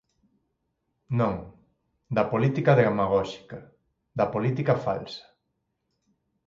[1.19, 1.35] Non,
[2.15, 3.57] da política demagóxica,
[4.17, 5.25] da política falsa.